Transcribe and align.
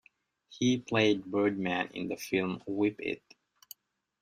He 0.49 0.79
played 0.79 1.25
"Birdman" 1.25 1.89
in 1.93 2.07
the 2.07 2.17
film 2.17 2.63
"Whip 2.65 2.95
It". 2.97 3.21